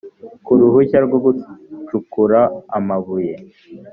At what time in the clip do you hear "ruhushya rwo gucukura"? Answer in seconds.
0.59-2.39